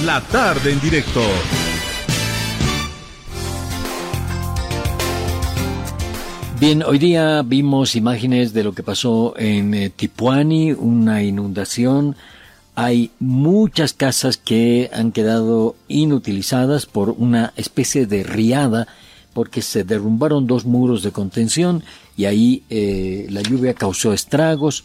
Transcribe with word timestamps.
La 0.00 0.20
tarde 0.20 0.72
en 0.72 0.80
directo. 0.80 1.20
Bien, 6.58 6.82
hoy 6.82 6.98
día 6.98 7.42
vimos 7.42 7.94
imágenes 7.94 8.52
de 8.52 8.64
lo 8.64 8.72
que 8.72 8.82
pasó 8.82 9.34
en 9.36 9.74
eh, 9.74 9.90
Tipuani, 9.90 10.72
una 10.72 11.22
inundación. 11.22 12.16
Hay 12.74 13.12
muchas 13.20 13.92
casas 13.92 14.38
que 14.38 14.90
han 14.92 15.12
quedado 15.12 15.76
inutilizadas 15.86 16.86
por 16.86 17.10
una 17.10 17.52
especie 17.56 18.06
de 18.06 18.24
riada 18.24 18.88
porque 19.34 19.62
se 19.62 19.84
derrumbaron 19.84 20.48
dos 20.48 20.64
muros 20.64 21.04
de 21.04 21.12
contención 21.12 21.84
y 22.16 22.24
ahí 22.24 22.64
eh, 22.70 23.26
la 23.30 23.42
lluvia 23.42 23.74
causó 23.74 24.12
estragos. 24.12 24.84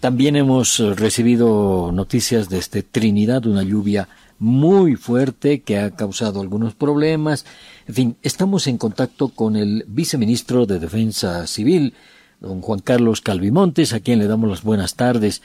También 0.00 0.34
hemos 0.34 0.78
recibido 0.78 1.92
noticias 1.92 2.48
desde 2.48 2.82
Trinidad, 2.82 3.46
una 3.46 3.62
lluvia 3.62 4.08
muy 4.38 4.96
fuerte 4.96 5.60
que 5.62 5.78
ha 5.78 5.90
causado 5.90 6.40
algunos 6.40 6.74
problemas. 6.74 7.44
En 7.86 7.94
fin, 7.94 8.16
estamos 8.22 8.66
en 8.66 8.78
contacto 8.78 9.28
con 9.28 9.56
el 9.56 9.84
viceministro 9.88 10.66
de 10.66 10.78
Defensa 10.78 11.46
Civil, 11.46 11.94
don 12.40 12.60
Juan 12.60 12.80
Carlos 12.80 13.20
Calvimontes, 13.20 13.92
a 13.92 14.00
quien 14.00 14.18
le 14.18 14.26
damos 14.26 14.48
las 14.48 14.62
buenas 14.62 14.94
tardes. 14.94 15.42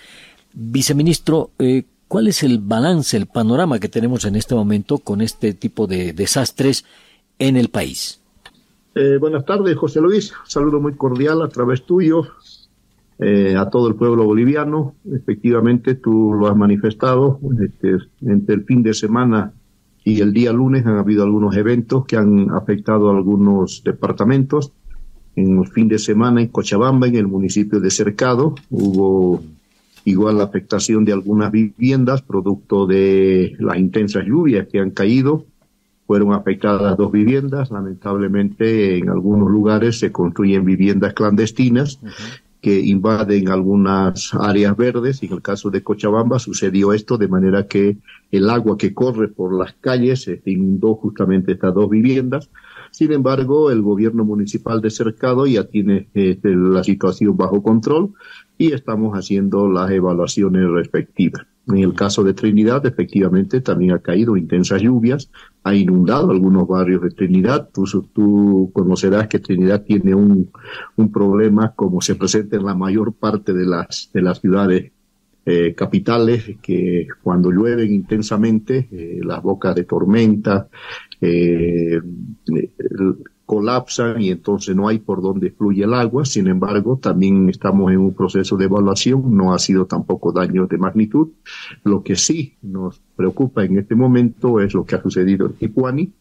Viceministro, 0.54 1.52
eh, 1.60 1.84
¿cuál 2.08 2.28
es 2.28 2.44
el 2.44 2.60
balance, 2.60 3.18
el 3.18 3.26
panorama 3.26 3.80
que 3.80 3.90
tenemos 3.90 4.26
en 4.26 4.36
este 4.36 4.56
momento 4.56 5.00
con 5.00 5.22
este 5.22 5.54
tipo 5.54 5.88
de 5.88 6.14
desastres 6.14 6.86
en 7.40 7.58
el 7.58 7.70
país? 7.70 8.20
Eh, 8.96 9.18
buenas 9.20 9.44
tardes, 9.46 9.76
José 9.76 10.02
Luis. 10.02 10.34
Saludo 10.46 10.80
muy 10.80 10.94
cordial 10.94 11.42
a 11.42 11.50
través 11.50 11.84
tuyo 11.84 12.28
eh, 13.20 13.56
a 13.58 13.70
todo 13.70 13.88
el 13.88 13.96
pueblo 13.96 14.26
boliviano. 14.26 14.96
Efectivamente, 15.12 15.96
tú 15.96 16.34
lo 16.34 16.48
has 16.48 16.56
manifestado. 16.56 17.40
Este, 17.62 17.98
entre 18.22 18.56
el 18.56 18.64
fin 18.64 18.84
de 18.84 18.94
semana 18.94 19.54
y 20.04 20.22
el 20.22 20.34
día 20.34 20.52
lunes 20.52 20.86
han 20.86 20.98
habido 20.98 21.24
algunos 21.24 21.56
eventos 21.56 22.06
que 22.06 22.18
han 22.18 22.52
afectado 22.52 23.10
a 23.10 23.16
algunos 23.16 23.84
departamentos. 23.84 24.72
En 25.36 25.60
el 25.60 25.68
fin 25.68 25.88
de 25.88 26.00
semana 26.00 26.42
en 26.42 26.50
Cochabamba, 26.50 27.08
en 27.08 27.16
el 27.16 27.28
municipio 27.28 27.80
de 27.80 27.90
Cercado, 27.90 28.56
hubo 28.70 29.42
igual 30.06 30.38
la 30.38 30.44
afectación 30.44 31.06
de 31.06 31.14
algunas 31.14 31.52
viviendas 31.52 32.22
producto 32.22 32.86
de 32.86 33.56
las 33.60 33.78
intensas 33.78 34.26
lluvias 34.26 34.68
que 34.68 34.80
han 34.80 34.92
caído 34.92 35.46
fueron 36.06 36.34
afectadas 36.34 36.98
dos 36.98 37.12
viviendas. 37.12 37.72
Lamentablemente, 37.72 38.98
en 38.98 39.10
algunos 39.10 39.50
lugares 39.50 40.00
se 40.00 40.12
construyen 40.12 40.66
viviendas 40.66 41.14
clandestinas 41.14 42.00
que 42.64 42.80
invaden 42.80 43.50
algunas 43.50 44.34
áreas 44.34 44.78
verdes. 44.78 45.22
Y 45.22 45.26
en 45.26 45.34
el 45.34 45.42
caso 45.42 45.70
de 45.70 45.84
Cochabamba 45.84 46.40
sucedió 46.40 46.94
esto 46.94 47.18
de 47.18 47.28
manera 47.28 47.68
que 47.68 47.98
el 48.32 48.50
agua 48.50 48.78
que 48.78 48.94
corre 48.94 49.28
por 49.28 49.54
las 49.54 49.74
calles 49.74 50.32
inundó 50.46 50.96
justamente 50.96 51.52
estas 51.52 51.74
dos 51.74 51.90
viviendas. 51.90 52.50
Sin 52.90 53.12
embargo, 53.12 53.70
el 53.70 53.82
gobierno 53.82 54.24
municipal 54.24 54.80
de 54.80 54.92
Cercado 54.92 55.46
ya 55.46 55.66
tiene 55.66 56.08
este, 56.14 56.56
la 56.56 56.86
situación 56.86 57.36
bajo 57.36 57.62
control 57.62 58.14
y 58.58 58.72
estamos 58.72 59.14
haciendo 59.18 59.68
las 59.68 59.92
evaluaciones 59.92 60.66
respectivas. 60.70 61.46
En 61.68 61.78
el 61.78 61.94
caso 61.94 62.24
de 62.24 62.34
Trinidad, 62.34 62.86
efectivamente, 62.86 63.62
también 63.62 63.94
ha 63.94 64.00
caído 64.00 64.36
intensas 64.36 64.82
lluvias, 64.82 65.32
ha 65.64 65.74
inundado 65.74 66.32
algunos 66.32 66.68
barrios 66.68 67.02
de 67.02 67.12
Trinidad. 67.12 67.70
Tú, 67.74 67.86
tú 68.14 68.70
conocerás 68.74 69.30
que 69.30 69.40
Trinidad 69.40 69.84
tiene 69.84 70.14
un, 70.14 70.52
un, 70.98 71.12
problema 71.12 71.74
como 71.74 72.02
se 72.02 72.16
presenta 72.16 72.58
en 72.58 72.66
la 72.66 72.76
mayor 72.76 73.14
parte 73.14 73.54
de 73.54 73.66
las, 73.66 74.10
de 74.14 74.22
las 74.22 74.42
ciudades 74.42 74.92
eh, 75.46 75.74
capitales, 75.74 76.56
que 76.62 77.08
cuando 77.22 77.50
llueven 77.52 77.94
intensamente, 77.94 78.88
eh, 78.92 79.20
las 79.24 79.42
bocas 79.42 79.76
de 79.76 79.84
tormenta, 79.84 80.68
eh, 81.20 82.02
colapsan 83.46 84.22
y 84.22 84.30
entonces 84.32 84.76
no 84.76 84.88
hay 84.88 85.00
por 85.00 85.22
dónde 85.22 85.52
fluye 85.52 85.84
el 85.84 85.94
agua. 85.94 86.26
Sin 86.26 86.48
embargo, 86.48 86.98
también 87.02 87.50
estamos 87.50 87.92
en 87.92 88.00
un 88.00 88.14
proceso 88.14 88.58
de 88.58 88.66
evaluación, 88.66 89.36
no 89.36 89.54
ha 89.54 89.60
sido 89.60 89.86
tampoco 89.86 90.32
daño 90.32 90.68
de 90.68 90.78
magnitud. 90.78 91.30
Lo 91.84 92.04
que 92.04 92.16
sí 92.16 92.56
nos 92.62 93.02
preocupa 93.16 93.64
en 93.64 93.78
este 93.80 93.96
momento 93.96 94.60
es 94.60 94.74
lo 94.74 94.86
que 94.86 94.96
ha 94.96 95.02
sucedido 95.02 95.48
en 95.48 95.54
Tijuani. 95.54 96.12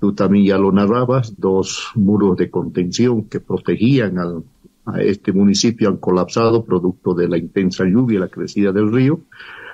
Tú 0.00 0.14
también 0.14 0.46
ya 0.46 0.58
lo 0.58 0.72
narrabas, 0.72 1.38
dos 1.38 1.90
muros 1.94 2.36
de 2.36 2.50
contención 2.50 3.24
que 3.24 3.40
protegían 3.40 4.18
a 4.18 5.02
este 5.02 5.32
municipio 5.32 5.88
han 5.88 5.98
colapsado 5.98 6.64
producto 6.64 7.14
de 7.14 7.28
la 7.28 7.36
intensa 7.36 7.84
lluvia 7.84 8.16
y 8.16 8.20
la 8.20 8.28
crecida 8.28 8.72
del 8.72 8.90
río. 8.90 9.20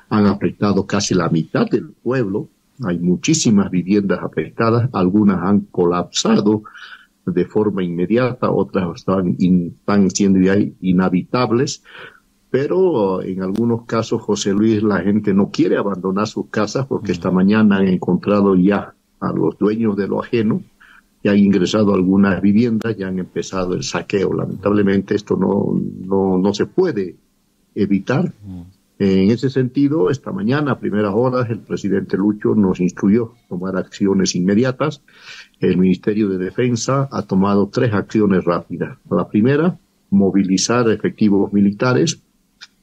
Han 0.08 0.26
afectado 0.26 0.86
casi 0.86 1.14
la 1.14 1.28
mitad 1.28 1.66
del 1.68 1.90
pueblo, 1.90 2.48
hay 2.84 2.98
muchísimas 2.98 3.70
viviendas 3.70 4.20
afectadas, 4.22 4.88
algunas 4.92 5.42
han 5.42 5.60
colapsado 5.60 6.62
de 7.24 7.44
forma 7.44 7.82
inmediata, 7.82 8.50
otras 8.50 8.96
están, 8.96 9.36
están 9.38 10.10
siendo 10.10 10.40
ya 10.40 10.56
inhabitables, 10.80 11.82
pero 12.50 13.22
en 13.22 13.42
algunos 13.42 13.84
casos, 13.84 14.22
José 14.22 14.52
Luis, 14.52 14.82
la 14.82 15.00
gente 15.00 15.34
no 15.34 15.50
quiere 15.50 15.76
abandonar 15.76 16.28
sus 16.28 16.46
casas 16.48 16.86
porque 16.86 17.12
esta 17.12 17.30
mañana 17.30 17.78
han 17.78 17.88
encontrado 17.88 18.54
ya 18.54 18.94
a 19.20 19.32
los 19.32 19.58
dueños 19.58 19.96
de 19.96 20.06
lo 20.06 20.22
ajeno, 20.22 20.62
ya 21.24 21.32
han 21.32 21.38
ingresado 21.38 21.92
a 21.92 21.96
algunas 21.96 22.40
viviendas, 22.40 22.96
ya 22.96 23.08
han 23.08 23.18
empezado 23.18 23.74
el 23.74 23.82
saqueo. 23.82 24.32
Lamentablemente 24.32 25.16
esto 25.16 25.36
no, 25.36 25.78
no, 26.06 26.38
no 26.38 26.54
se 26.54 26.66
puede 26.66 27.16
evitar. 27.74 28.32
En 28.98 29.30
ese 29.30 29.50
sentido, 29.50 30.08
esta 30.08 30.32
mañana, 30.32 30.72
a 30.72 30.78
primeras 30.78 31.12
horas, 31.14 31.50
el 31.50 31.58
presidente 31.58 32.16
Lucho 32.16 32.54
nos 32.54 32.80
instruyó 32.80 33.34
tomar 33.46 33.76
acciones 33.76 34.34
inmediatas. 34.34 35.02
El 35.60 35.76
Ministerio 35.76 36.30
de 36.30 36.38
Defensa 36.38 37.06
ha 37.12 37.22
tomado 37.22 37.68
tres 37.68 37.92
acciones 37.92 38.44
rápidas. 38.44 38.96
La 39.10 39.28
primera, 39.28 39.78
movilizar 40.08 40.88
efectivos 40.90 41.52
militares 41.52 42.22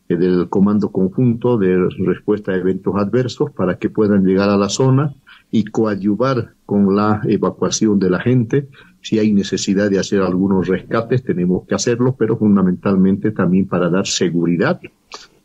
eh, 0.08 0.16
del 0.16 0.50
Comando 0.50 0.92
Conjunto 0.92 1.58
de 1.58 1.90
Respuesta 2.06 2.52
a 2.52 2.58
Eventos 2.58 2.94
Adversos 2.96 3.50
para 3.50 3.80
que 3.80 3.90
puedan 3.90 4.24
llegar 4.24 4.50
a 4.50 4.58
la 4.58 4.70
zona 4.70 5.16
y 5.50 5.64
coadyuvar 5.64 6.54
con 6.68 6.96
la 6.96 7.22
evacuación 7.26 7.98
de 7.98 8.12
la 8.12 8.20
gente. 8.20 8.68
Si 9.02 9.18
hay 9.18 9.34
necesidad 9.34 9.90
de 9.90 9.98
hacer 9.98 10.22
algunos 10.22 10.68
rescates, 10.68 11.24
tenemos 11.24 11.66
que 11.66 11.74
hacerlo, 11.74 12.16
pero 12.16 12.38
fundamentalmente 12.38 13.32
también 13.32 13.68
para 13.68 13.90
dar 13.90 14.06
seguridad 14.06 14.80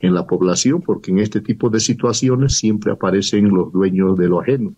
en 0.00 0.14
la 0.14 0.26
población, 0.26 0.80
porque 0.80 1.10
en 1.10 1.18
este 1.18 1.40
tipo 1.40 1.70
de 1.70 1.80
situaciones 1.80 2.56
siempre 2.56 2.92
aparecen 2.92 3.48
los 3.48 3.72
dueños 3.72 4.16
de 4.16 4.28
lo 4.28 4.40
ajeno. 4.40 4.74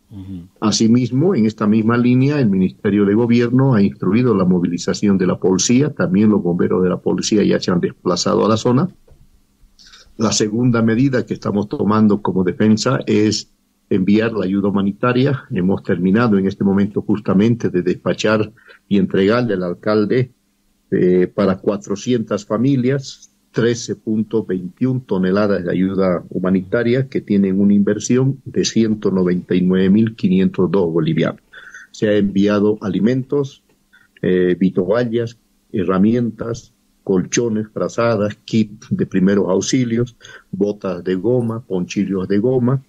Asimismo, 0.60 1.34
en 1.34 1.46
esta 1.46 1.66
misma 1.66 1.98
línea, 1.98 2.40
el 2.40 2.48
Ministerio 2.48 3.04
de 3.04 3.14
Gobierno 3.14 3.74
ha 3.74 3.82
instruido 3.82 4.34
la 4.34 4.44
movilización 4.44 5.18
de 5.18 5.26
la 5.26 5.38
policía, 5.38 5.92
también 5.92 6.30
los 6.30 6.42
bomberos 6.42 6.82
de 6.82 6.88
la 6.88 6.96
policía 6.98 7.42
ya 7.42 7.60
se 7.60 7.70
han 7.70 7.80
desplazado 7.80 8.46
a 8.46 8.48
la 8.48 8.56
zona. 8.56 8.88
La 10.16 10.32
segunda 10.32 10.82
medida 10.82 11.24
que 11.26 11.34
estamos 11.34 11.68
tomando 11.68 12.22
como 12.22 12.44
defensa 12.44 13.00
es 13.06 13.52
enviar 13.90 14.32
la 14.32 14.44
ayuda 14.44 14.68
humanitaria. 14.68 15.44
Hemos 15.50 15.82
terminado 15.82 16.38
en 16.38 16.46
este 16.46 16.64
momento 16.64 17.02
justamente 17.02 17.68
de 17.68 17.82
despachar 17.82 18.52
y 18.88 18.98
entregarle 18.98 19.54
al 19.54 19.64
alcalde 19.64 20.32
eh, 20.90 21.26
para 21.26 21.58
400 21.58 22.44
familias 22.44 23.29
13.21 23.54 25.06
toneladas 25.06 25.64
de 25.64 25.72
ayuda 25.72 26.24
humanitaria 26.30 27.08
que 27.08 27.20
tienen 27.20 27.60
una 27.60 27.74
inversión 27.74 28.40
de 28.44 28.62
199.502 28.62 30.92
bolivianos. 30.92 31.42
Se 31.90 32.08
ha 32.08 32.16
enviado 32.16 32.78
alimentos, 32.80 33.64
eh, 34.22 34.56
herramientas, 35.72 36.72
colchones, 37.02 37.66
frazadas, 37.72 38.36
kit 38.44 38.84
de 38.90 39.06
primeros 39.06 39.48
auxilios, 39.48 40.16
botas 40.50 41.02
de 41.02 41.16
goma, 41.16 41.64
ponchillos 41.66 42.28
de 42.28 42.38
goma 42.38 42.84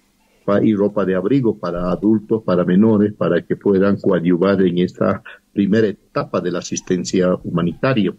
y 0.62 0.74
ropa 0.74 1.04
de 1.04 1.14
abrigo 1.14 1.58
para 1.58 1.90
adultos, 1.90 2.42
para 2.42 2.64
menores, 2.64 3.14
para 3.14 3.42
que 3.42 3.56
puedan 3.56 3.96
coadyuvar 3.96 4.60
en 4.62 4.78
esta 4.78 5.22
primera 5.52 5.86
etapa 5.86 6.40
de 6.40 6.50
la 6.50 6.58
asistencia 6.58 7.34
humanitaria. 7.44 8.12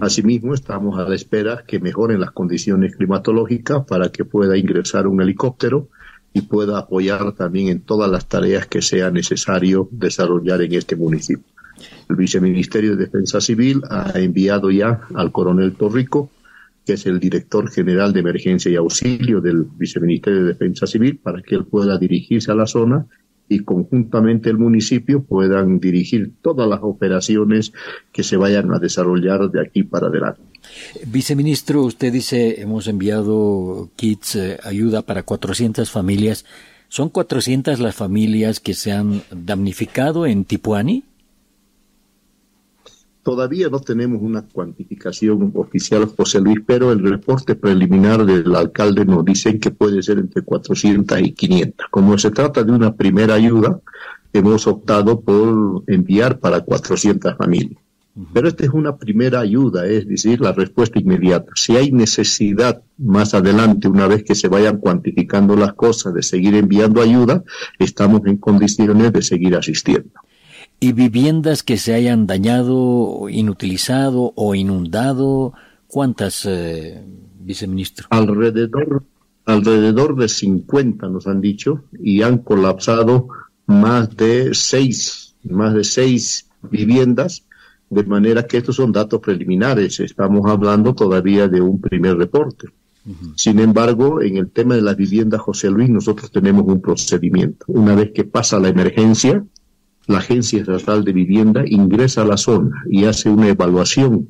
Asimismo, 0.00 0.54
estamos 0.54 0.98
a 0.98 1.08
la 1.08 1.14
espera 1.14 1.64
que 1.66 1.80
mejoren 1.80 2.20
las 2.20 2.32
condiciones 2.32 2.96
climatológicas 2.96 3.84
para 3.86 4.10
que 4.10 4.24
pueda 4.24 4.56
ingresar 4.56 5.06
un 5.06 5.22
helicóptero 5.22 5.88
y 6.32 6.42
pueda 6.42 6.78
apoyar 6.78 7.32
también 7.32 7.68
en 7.68 7.80
todas 7.80 8.10
las 8.10 8.26
tareas 8.26 8.66
que 8.66 8.82
sea 8.82 9.10
necesario 9.10 9.88
desarrollar 9.90 10.60
en 10.62 10.74
este 10.74 10.94
municipio. 10.94 11.44
El 12.08 12.16
Viceministerio 12.16 12.96
de 12.96 13.06
Defensa 13.06 13.40
Civil 13.40 13.82
ha 13.88 14.12
enviado 14.16 14.70
ya 14.70 15.00
al 15.14 15.32
coronel 15.32 15.74
Torrico, 15.74 16.30
que 16.84 16.94
es 16.94 17.06
el 17.06 17.18
director 17.18 17.70
general 17.70 18.12
de 18.12 18.20
emergencia 18.20 18.70
y 18.70 18.76
auxilio 18.76 19.40
del 19.40 19.64
Viceministerio 19.64 20.40
de 20.40 20.48
Defensa 20.48 20.86
Civil, 20.86 21.18
para 21.18 21.42
que 21.42 21.54
él 21.54 21.64
pueda 21.64 21.98
dirigirse 21.98 22.50
a 22.52 22.54
la 22.54 22.66
zona 22.66 23.06
y 23.48 23.60
conjuntamente 23.60 24.50
el 24.50 24.58
municipio 24.58 25.22
puedan 25.22 25.78
dirigir 25.78 26.32
todas 26.42 26.68
las 26.68 26.80
operaciones 26.82 27.72
que 28.12 28.22
se 28.22 28.36
vayan 28.36 28.72
a 28.72 28.78
desarrollar 28.78 29.50
de 29.50 29.60
aquí 29.60 29.82
para 29.82 30.08
adelante. 30.08 30.40
Viceministro, 31.06 31.82
usted 31.82 32.12
dice 32.12 32.60
hemos 32.60 32.88
enviado 32.88 33.90
kits, 33.96 34.36
eh, 34.36 34.58
ayuda 34.62 35.02
para 35.02 35.22
400 35.22 35.90
familias. 35.90 36.44
¿Son 36.88 37.08
400 37.08 37.80
las 37.80 37.94
familias 37.94 38.60
que 38.60 38.74
se 38.74 38.92
han 38.92 39.22
damnificado 39.30 40.26
en 40.26 40.44
Tipuani? 40.44 41.04
Todavía 43.26 43.68
no 43.68 43.80
tenemos 43.80 44.22
una 44.22 44.42
cuantificación 44.42 45.50
oficial, 45.56 46.08
José 46.16 46.40
Luis, 46.40 46.60
pero 46.64 46.92
el 46.92 47.02
reporte 47.02 47.56
preliminar 47.56 48.24
del 48.24 48.54
alcalde 48.54 49.04
nos 49.04 49.24
dice 49.24 49.58
que 49.58 49.72
puede 49.72 50.00
ser 50.00 50.18
entre 50.18 50.42
400 50.42 51.20
y 51.20 51.32
500. 51.32 51.88
Como 51.90 52.16
se 52.18 52.30
trata 52.30 52.62
de 52.62 52.70
una 52.70 52.94
primera 52.94 53.34
ayuda, 53.34 53.80
hemos 54.32 54.68
optado 54.68 55.22
por 55.22 55.82
enviar 55.88 56.38
para 56.38 56.60
400 56.60 57.36
familias. 57.36 57.82
Pero 58.32 58.46
esta 58.46 58.62
es 58.62 58.70
una 58.70 58.96
primera 58.96 59.40
ayuda, 59.40 59.88
es 59.88 60.06
decir, 60.06 60.40
la 60.40 60.52
respuesta 60.52 61.00
inmediata. 61.00 61.50
Si 61.56 61.76
hay 61.76 61.90
necesidad 61.90 62.80
más 62.96 63.34
adelante, 63.34 63.88
una 63.88 64.06
vez 64.06 64.22
que 64.22 64.36
se 64.36 64.46
vayan 64.46 64.78
cuantificando 64.78 65.56
las 65.56 65.74
cosas, 65.74 66.14
de 66.14 66.22
seguir 66.22 66.54
enviando 66.54 67.02
ayuda, 67.02 67.42
estamos 67.80 68.20
en 68.26 68.36
condiciones 68.36 69.12
de 69.12 69.22
seguir 69.22 69.56
asistiendo. 69.56 70.12
¿Y 70.78 70.92
viviendas 70.92 71.62
que 71.62 71.78
se 71.78 71.94
hayan 71.94 72.26
dañado, 72.26 73.28
inutilizado 73.28 74.32
o 74.36 74.54
inundado? 74.54 75.54
¿Cuántas, 75.86 76.44
eh, 76.46 77.02
viceministro? 77.40 78.06
Alrededor, 78.10 79.04
alrededor 79.46 80.16
de 80.16 80.28
50 80.28 81.08
nos 81.08 81.26
han 81.26 81.40
dicho 81.40 81.84
y 81.98 82.22
han 82.22 82.38
colapsado 82.38 83.28
más 83.66 84.14
de 84.16 84.54
seis, 84.54 85.34
más 85.42 85.74
de 85.74 85.84
seis 85.84 86.48
viviendas 86.62 87.46
de 87.88 88.04
manera 88.04 88.46
que 88.46 88.58
estos 88.58 88.76
son 88.76 88.92
datos 88.92 89.20
preliminares, 89.20 90.00
estamos 90.00 90.50
hablando 90.50 90.94
todavía 90.94 91.48
de 91.48 91.60
un 91.60 91.80
primer 91.80 92.16
reporte. 92.16 92.68
Sin 93.36 93.60
embargo, 93.60 94.20
en 94.20 94.36
el 94.36 94.50
tema 94.50 94.74
de 94.74 94.82
la 94.82 94.94
vivienda, 94.94 95.38
José 95.38 95.70
Luis, 95.70 95.88
nosotros 95.88 96.32
tenemos 96.32 96.64
un 96.66 96.80
procedimiento. 96.80 97.64
Una 97.68 97.94
vez 97.94 98.10
que 98.12 98.24
pasa 98.24 98.58
la 98.58 98.68
emergencia, 98.68 99.44
la 100.06 100.18
Agencia 100.18 100.60
Estatal 100.60 101.04
de 101.04 101.12
Vivienda 101.12 101.64
ingresa 101.66 102.22
a 102.22 102.26
la 102.26 102.36
zona 102.36 102.84
y 102.90 103.04
hace 103.04 103.28
una 103.28 103.48
evaluación 103.48 104.28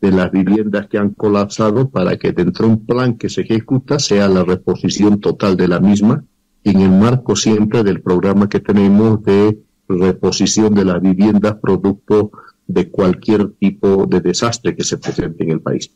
de 0.00 0.10
las 0.10 0.30
viviendas 0.30 0.86
que 0.88 0.98
han 0.98 1.10
colapsado 1.10 1.88
para 1.88 2.18
que 2.18 2.32
dentro 2.32 2.66
de 2.66 2.72
un 2.74 2.84
plan 2.84 3.16
que 3.16 3.30
se 3.30 3.40
ejecuta 3.40 3.98
sea 3.98 4.28
la 4.28 4.44
reposición 4.44 5.20
total 5.20 5.56
de 5.56 5.68
la 5.68 5.80
misma 5.80 6.24
en 6.62 6.80
el 6.80 6.90
marco 6.90 7.36
siempre 7.36 7.82
del 7.82 8.02
programa 8.02 8.48
que 8.48 8.60
tenemos 8.60 9.22
de 9.22 9.58
reposición 9.88 10.74
de 10.74 10.84
las 10.84 11.00
viviendas 11.00 11.56
producto 11.60 12.30
de 12.66 12.90
cualquier 12.90 13.52
tipo 13.52 14.06
de 14.06 14.20
desastre 14.20 14.74
que 14.74 14.84
se 14.84 14.98
presente 14.98 15.44
en 15.44 15.50
el 15.50 15.60
país. 15.60 15.90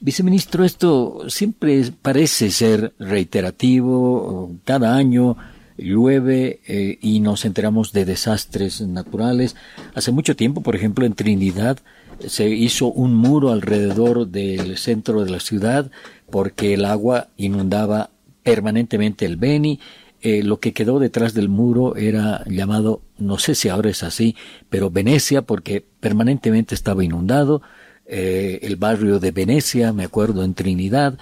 Viceministro, 0.00 0.64
esto 0.64 1.28
siempre 1.28 1.84
parece 2.00 2.50
ser 2.50 2.92
reiterativo. 2.98 4.50
Cada 4.64 4.96
año 4.96 5.36
llueve 5.76 6.60
eh, 6.66 6.98
y 7.00 7.20
nos 7.20 7.44
enteramos 7.44 7.92
de 7.92 8.04
desastres 8.04 8.80
naturales. 8.80 9.56
Hace 9.94 10.12
mucho 10.12 10.36
tiempo, 10.36 10.62
por 10.62 10.76
ejemplo, 10.76 11.06
en 11.06 11.14
Trinidad 11.14 11.78
se 12.26 12.48
hizo 12.48 12.86
un 12.86 13.14
muro 13.14 13.50
alrededor 13.50 14.28
del 14.28 14.76
centro 14.78 15.24
de 15.24 15.30
la 15.30 15.40
ciudad 15.40 15.90
porque 16.30 16.74
el 16.74 16.84
agua 16.84 17.28
inundaba 17.36 18.10
permanentemente 18.42 19.24
el 19.24 19.36
Beni 19.36 19.80
eh, 20.24 20.44
lo 20.44 20.60
que 20.60 20.72
quedó 20.72 21.00
detrás 21.00 21.34
del 21.34 21.48
muro 21.48 21.96
era 21.96 22.44
llamado, 22.46 23.02
no 23.18 23.38
sé 23.38 23.56
si 23.56 23.68
ahora 23.68 23.90
es 23.90 24.04
así, 24.04 24.36
pero 24.70 24.88
Venecia, 24.88 25.42
porque 25.42 25.84
permanentemente 25.98 26.76
estaba 26.76 27.02
inundado, 27.02 27.60
eh, 28.06 28.60
el 28.62 28.76
barrio 28.76 29.18
de 29.18 29.32
Venecia, 29.32 29.92
me 29.92 30.04
acuerdo, 30.04 30.44
en 30.44 30.54
Trinidad. 30.54 31.18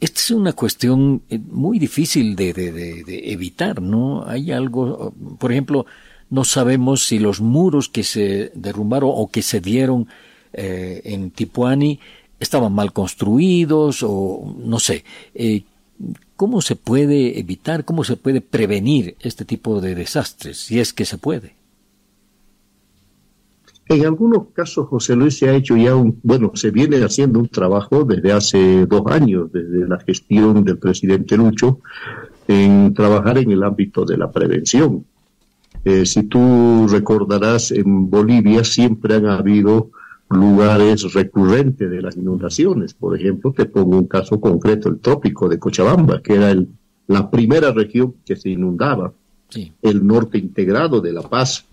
Esta 0.00 0.20
es 0.20 0.30
una 0.30 0.52
cuestión 0.52 1.22
eh, 1.30 1.38
muy 1.38 1.78
difícil 1.78 2.36
de, 2.36 2.52
de, 2.52 3.32
evitar, 3.32 3.80
¿no? 3.80 4.26
Hay 4.26 4.52
algo, 4.52 5.14
por 5.38 5.52
ejemplo, 5.52 5.86
no 6.28 6.44
sabemos 6.44 7.06
si 7.06 7.18
los 7.18 7.40
muros 7.40 7.88
que 7.88 8.02
se 8.02 8.52
derrumbaron 8.54 9.10
o 9.12 9.28
que 9.28 9.42
se 9.42 9.60
dieron 9.60 10.08
en 10.58 11.32
Tipuani 11.32 12.00
estaban 12.40 12.72
mal 12.72 12.94
construidos 12.94 14.02
o 14.02 14.56
no 14.58 14.80
sé. 14.80 15.04
¿Cómo 16.36 16.60
se 16.60 16.76
puede 16.76 17.38
evitar, 17.38 17.84
cómo 17.84 18.04
se 18.04 18.16
puede 18.16 18.40
prevenir 18.40 19.16
este 19.20 19.44
tipo 19.44 19.80
de 19.80 19.94
desastres, 19.94 20.58
si 20.58 20.80
es 20.80 20.92
que 20.92 21.06
se 21.06 21.16
puede? 21.16 21.54
En 23.88 24.04
algunos 24.04 24.48
casos, 24.52 24.88
José 24.88 25.14
Luis, 25.14 25.38
se 25.38 25.48
ha 25.48 25.54
hecho 25.54 25.76
ya 25.76 25.94
un, 25.94 26.18
bueno, 26.22 26.50
se 26.54 26.70
viene 26.72 26.96
haciendo 27.04 27.38
un 27.38 27.48
trabajo 27.48 28.04
desde 28.04 28.32
hace 28.32 28.86
dos 28.86 29.02
años, 29.06 29.52
desde 29.52 29.86
la 29.86 29.98
gestión 30.00 30.64
del 30.64 30.78
presidente 30.78 31.36
Lucho, 31.36 31.80
en 32.48 32.94
trabajar 32.94 33.38
en 33.38 33.52
el 33.52 33.62
ámbito 33.62 34.04
de 34.04 34.16
la 34.16 34.30
prevención. 34.30 35.04
Eh, 35.84 36.04
si 36.04 36.24
tú 36.24 36.88
recordarás, 36.88 37.70
en 37.70 38.10
Bolivia 38.10 38.64
siempre 38.64 39.14
han 39.14 39.26
habido 39.26 39.90
lugares 40.30 41.12
recurrentes 41.12 41.88
de 41.88 42.02
las 42.02 42.16
inundaciones. 42.16 42.92
Por 42.94 43.16
ejemplo, 43.16 43.52
te 43.52 43.66
pongo 43.66 43.98
un 43.98 44.08
caso 44.08 44.40
concreto, 44.40 44.88
el 44.88 44.98
trópico 44.98 45.48
de 45.48 45.60
Cochabamba, 45.60 46.20
que 46.20 46.34
era 46.34 46.50
el, 46.50 46.68
la 47.06 47.30
primera 47.30 47.72
región 47.72 48.16
que 48.24 48.34
se 48.34 48.50
inundaba, 48.50 49.12
el 49.80 50.06
norte 50.06 50.38
integrado 50.38 51.00
de 51.00 51.12
La 51.12 51.22
Paz. 51.22 51.64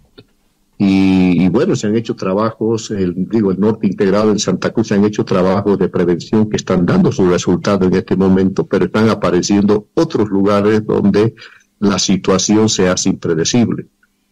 Y, 0.78 1.48
bueno, 1.50 1.75
se 1.75 1.88
han 1.88 1.96
hecho 1.96 2.16
trabajos, 2.16 2.92
el, 2.92 3.14
digo, 3.30 3.52
el 3.52 3.60
norte 3.60 3.88
integrado 3.88 4.31
en 4.31 4.40
Santa 4.40 4.72
Cruz, 4.72 4.88
se 4.88 4.96
han 4.96 5.06
hecho 5.06 5.24
trabajos 5.24 5.78
de 5.78 5.88
prevención 5.88 6.50
que 6.50 6.58
están 6.58 6.86
dando 6.86 7.12
su 7.12 7.30
resultado 7.30 7.86
en 7.86 7.94
este 7.94 8.16
momento, 8.16 8.66
pero 8.66 8.86
están 8.86 9.10
apareciendo 9.10 9.88
otros 9.94 10.30
lugares 10.30 10.86
donde 10.86 11.36
la 11.80 12.00
situación 12.00 12.70
se 12.70 12.90
hace 12.90 13.10
impredecible. 13.10 13.88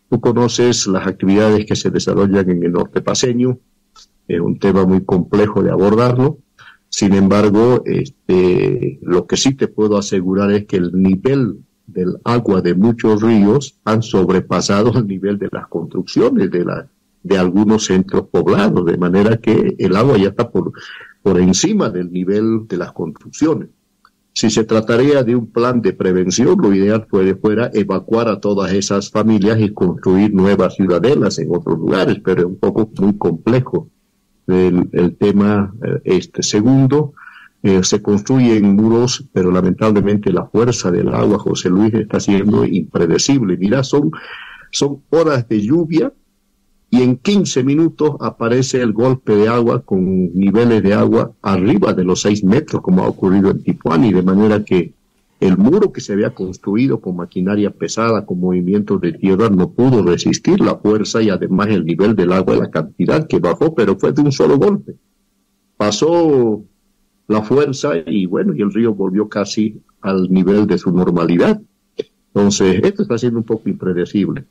Tú 0.09 0.19
conoces 0.19 0.87
las 0.87 1.07
actividades 1.07 1.65
que 1.65 1.75
se 1.75 1.89
desarrollan 1.89 2.49
en 2.49 2.63
el 2.63 2.71
norte 2.71 3.01
paseño, 3.01 3.59
es 4.27 4.39
un 4.39 4.59
tema 4.59 4.85
muy 4.85 5.03
complejo 5.03 5.61
de 5.61 5.71
abordarlo. 5.71 6.39
Sin 6.89 7.13
embargo, 7.13 7.83
este, 7.85 8.99
lo 9.01 9.25
que 9.25 9.37
sí 9.37 9.55
te 9.55 9.67
puedo 9.67 9.97
asegurar 9.97 10.51
es 10.51 10.65
que 10.65 10.77
el 10.77 10.91
nivel 10.93 11.59
del 11.93 12.17
agua 12.23 12.61
de 12.61 12.75
muchos 12.75 13.21
ríos 13.21 13.77
han 13.85 14.01
sobrepasado 14.01 14.97
el 14.97 15.07
nivel 15.07 15.37
de 15.37 15.49
las 15.51 15.67
construcciones 15.67 16.49
de, 16.51 16.65
la, 16.65 16.87
de 17.23 17.37
algunos 17.37 17.85
centros 17.85 18.27
poblados, 18.31 18.85
de 18.85 18.97
manera 18.97 19.37
que 19.37 19.75
el 19.77 19.95
agua 19.95 20.17
ya 20.17 20.29
está 20.29 20.49
por, 20.49 20.71
por 21.21 21.39
encima 21.39 21.89
del 21.89 22.11
nivel 22.11 22.67
de 22.67 22.77
las 22.77 22.91
construcciones. 22.91 23.69
Si 24.33 24.49
se 24.49 24.63
trataría 24.63 25.23
de 25.23 25.35
un 25.35 25.47
plan 25.51 25.81
de 25.81 25.91
prevención, 25.91 26.57
lo 26.61 26.73
ideal 26.73 27.05
fuera 27.09 27.69
evacuar 27.73 28.29
a 28.29 28.39
todas 28.39 28.71
esas 28.71 29.11
familias 29.11 29.59
y 29.59 29.73
construir 29.73 30.33
nuevas 30.33 30.75
ciudadelas 30.75 31.37
en 31.39 31.53
otros 31.53 31.77
lugares, 31.77 32.19
pero 32.23 32.41
es 32.41 32.47
un 32.47 32.57
poco 32.57 32.89
muy 32.99 33.17
complejo 33.17 33.89
el, 34.47 35.17
tema 35.17 35.73
eh, 35.83 36.01
este. 36.05 36.43
Segundo, 36.43 37.13
eh, 37.63 37.83
se 37.83 38.01
construyen 38.01 38.75
muros, 38.75 39.27
pero 39.31 39.51
lamentablemente 39.51 40.31
la 40.31 40.45
fuerza 40.45 40.89
del 40.91 41.09
agua, 41.09 41.37
José 41.37 41.69
Luis, 41.69 41.93
está 41.93 42.19
siendo 42.19 42.65
impredecible. 42.65 43.55
Mira, 43.57 43.83
son, 43.83 44.11
son 44.71 45.03
horas 45.09 45.47
de 45.47 45.61
lluvia 45.61 46.11
y 46.89 47.03
en 47.03 47.17
15 47.17 47.63
minutos 47.63 48.15
aparece 48.19 48.81
el 48.81 48.93
golpe 48.93 49.35
de 49.35 49.47
agua 49.47 49.83
con 49.83 50.33
niveles 50.33 50.81
de 50.81 50.93
agua 50.93 51.33
arriba 51.41 51.93
de 51.93 52.03
los 52.03 52.21
6 52.21 52.43
metros, 52.43 52.81
como 52.81 53.03
ha 53.03 53.07
ocurrido 53.07 53.51
en 53.51 53.63
Tipuani, 53.63 54.11
de 54.11 54.23
manera 54.23 54.65
que 54.65 54.93
el 55.39 55.57
muro 55.57 55.91
que 55.91 56.01
se 56.01 56.13
había 56.13 56.31
construido 56.31 56.99
con 56.99 57.15
maquinaria 57.15 57.71
pesada, 57.71 58.25
con 58.25 58.39
movimientos 58.39 58.99
de 59.01 59.13
tierra, 59.13 59.49
no 59.49 59.71
pudo 59.71 60.03
resistir 60.03 60.59
la 60.61 60.77
fuerza 60.77 61.21
y 61.21 61.29
además 61.29 61.67
el 61.69 61.85
nivel 61.85 62.15
del 62.15 62.31
agua, 62.31 62.55
la 62.55 62.69
cantidad 62.69 63.27
que 63.27 63.39
bajó, 63.39 63.73
pero 63.73 63.97
fue 63.97 64.11
de 64.13 64.21
un 64.21 64.31
solo 64.31 64.57
golpe. 64.57 64.95
Pasó 65.77 66.63
la 67.31 67.41
fuerza 67.41 67.93
y 68.05 68.25
bueno, 68.25 68.53
y 68.55 68.61
el 68.61 68.73
río 68.73 68.93
volvió 68.93 69.27
casi 69.27 69.81
al 70.01 70.31
nivel 70.31 70.67
de 70.67 70.77
su 70.77 70.91
normalidad. 70.91 71.61
Entonces, 72.33 72.81
esto 72.83 73.03
está 73.03 73.17
siendo 73.17 73.39
un 73.39 73.45
poco 73.45 73.69
impredecible. 73.69 74.45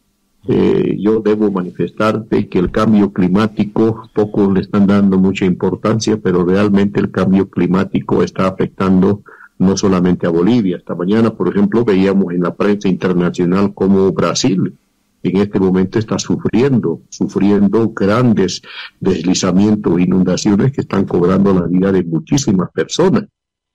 Eh, 0.48 0.96
yo 0.98 1.20
debo 1.20 1.50
manifestarte 1.50 2.48
que 2.48 2.58
el 2.58 2.70
cambio 2.70 3.12
climático, 3.12 4.08
pocos 4.14 4.52
le 4.52 4.60
están 4.60 4.86
dando 4.86 5.18
mucha 5.18 5.44
importancia, 5.44 6.16
pero 6.16 6.44
realmente 6.44 6.98
el 6.98 7.10
cambio 7.10 7.48
climático 7.48 8.22
está 8.22 8.48
afectando 8.48 9.22
no 9.58 9.76
solamente 9.76 10.26
a 10.26 10.30
Bolivia. 10.30 10.78
Esta 10.78 10.94
mañana, 10.94 11.30
por 11.30 11.48
ejemplo, 11.48 11.84
veíamos 11.84 12.32
en 12.32 12.42
la 12.42 12.54
prensa 12.54 12.88
internacional 12.88 13.74
cómo 13.74 14.10
Brasil 14.12 14.74
en 15.22 15.36
este 15.36 15.58
momento 15.60 15.98
está 15.98 16.18
sufriendo, 16.18 17.02
sufriendo 17.08 17.90
grandes 17.90 18.62
deslizamientos, 19.00 20.00
inundaciones 20.00 20.72
que 20.72 20.80
están 20.80 21.04
cobrando 21.04 21.52
la 21.52 21.66
vida 21.66 21.92
de 21.92 22.02
muchísimas 22.04 22.70
personas, 22.72 23.24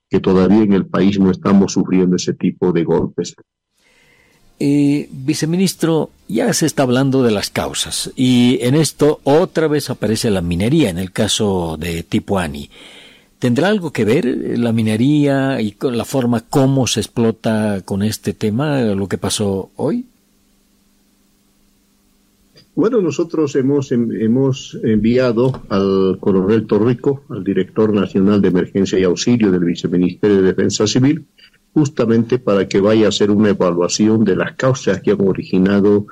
que 0.08 0.20
todavía 0.20 0.62
en 0.62 0.72
el 0.72 0.86
país 0.86 1.18
no 1.18 1.30
estamos 1.30 1.72
sufriendo 1.72 2.16
ese 2.16 2.34
tipo 2.34 2.72
de 2.72 2.84
golpes. 2.84 3.34
Viceministro, 4.58 6.10
ya 6.28 6.52
se 6.54 6.66
está 6.66 6.82
hablando 6.82 7.22
de 7.22 7.30
las 7.30 7.50
causas 7.50 8.10
y 8.16 8.58
en 8.62 8.74
esto 8.74 9.20
otra 9.24 9.68
vez 9.68 9.90
aparece 9.90 10.30
la 10.30 10.40
minería 10.40 10.88
en 10.88 10.98
el 10.98 11.12
caso 11.12 11.76
de 11.78 12.02
Tipuani. 12.02 12.70
¿Tendrá 13.38 13.68
algo 13.68 13.92
que 13.92 14.06
ver 14.06 14.24
la 14.58 14.72
minería 14.72 15.60
y 15.60 15.72
con 15.72 15.98
la 15.98 16.06
forma 16.06 16.40
como 16.40 16.86
se 16.86 17.00
explota 17.00 17.82
con 17.84 18.02
este 18.02 18.32
tema, 18.32 18.80
lo 18.80 19.08
que 19.08 19.18
pasó 19.18 19.70
hoy? 19.76 20.06
Bueno, 22.76 23.00
nosotros 23.00 23.56
hemos, 23.56 23.90
hemos 23.90 24.78
enviado 24.82 25.62
al 25.70 26.18
coronel 26.20 26.66
Torrico, 26.66 27.24
al 27.30 27.42
director 27.42 27.90
nacional 27.90 28.42
de 28.42 28.48
emergencia 28.48 28.98
y 28.98 29.04
auxilio 29.04 29.50
del 29.50 29.64
viceministerio 29.64 30.36
de 30.36 30.48
Defensa 30.48 30.86
Civil, 30.86 31.24
justamente 31.72 32.38
para 32.38 32.68
que 32.68 32.82
vaya 32.82 33.06
a 33.06 33.08
hacer 33.08 33.30
una 33.30 33.48
evaluación 33.48 34.24
de 34.24 34.36
las 34.36 34.56
causas 34.56 35.00
que 35.00 35.12
han 35.12 35.26
originado 35.26 36.06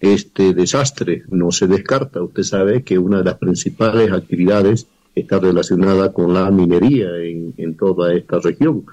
este 0.00 0.54
desastre. 0.54 1.24
No 1.28 1.52
se 1.52 1.66
descarta, 1.66 2.22
usted 2.22 2.44
sabe 2.44 2.82
que 2.82 2.98
una 2.98 3.18
de 3.18 3.24
las 3.24 3.36
principales 3.36 4.10
actividades 4.10 4.86
está 5.14 5.38
relacionada 5.38 6.14
con 6.14 6.32
la 6.32 6.50
minería 6.50 7.14
en, 7.18 7.52
en 7.58 7.76
toda 7.76 8.14
esta 8.14 8.40
región. 8.40 8.86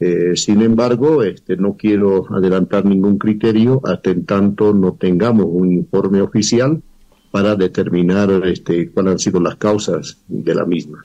Eh, 0.00 0.34
sin 0.34 0.62
embargo, 0.62 1.22
este, 1.22 1.56
no 1.56 1.76
quiero 1.76 2.24
adelantar 2.34 2.86
ningún 2.86 3.18
criterio 3.18 3.82
hasta 3.84 4.10
en 4.10 4.24
tanto 4.24 4.72
no 4.72 4.94
tengamos 4.94 5.46
un 5.46 5.72
informe 5.72 6.22
oficial 6.22 6.82
para 7.30 7.54
determinar 7.54 8.30
este, 8.44 8.90
cuáles 8.90 9.12
han 9.12 9.18
sido 9.18 9.40
las 9.40 9.56
causas 9.56 10.18
de 10.26 10.54
la 10.54 10.64
misma. 10.64 11.04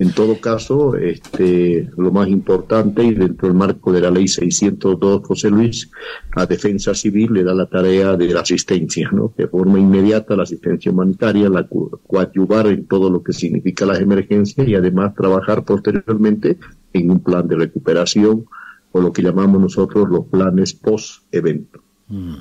En 0.00 0.12
todo 0.12 0.40
caso, 0.40 0.96
este, 0.96 1.88
lo 1.96 2.10
más 2.10 2.28
importante, 2.28 3.04
y 3.04 3.14
dentro 3.14 3.48
del 3.48 3.56
marco 3.56 3.92
de 3.92 4.00
la 4.00 4.10
ley 4.10 4.26
602, 4.26 5.22
José 5.24 5.48
Luis, 5.48 5.90
a 6.34 6.44
Defensa 6.44 6.92
Civil 6.92 7.32
le 7.32 7.44
da 7.44 7.54
la 7.54 7.66
tarea 7.66 8.16
de 8.16 8.34
la 8.34 8.40
asistencia, 8.40 9.10
¿no? 9.12 9.32
de 9.36 9.46
forma 9.46 9.78
inmediata 9.78 10.36
la 10.36 10.42
asistencia 10.42 10.90
humanitaria, 10.90 11.48
la 11.48 11.66
coadyuvar 11.68 12.66
en 12.66 12.86
todo 12.86 13.08
lo 13.08 13.22
que 13.22 13.32
significa 13.32 13.86
las 13.86 14.00
emergencias 14.00 14.66
y 14.66 14.74
además 14.74 15.14
trabajar 15.14 15.64
posteriormente 15.64 16.58
en 16.94 17.10
un 17.10 17.20
plan 17.20 17.46
de 17.46 17.56
recuperación 17.56 18.46
o 18.92 19.00
lo 19.00 19.12
que 19.12 19.22
llamamos 19.22 19.60
nosotros 19.60 20.08
los 20.08 20.26
planes 20.26 20.72
post-evento. 20.72 21.82
Mm. 22.08 22.34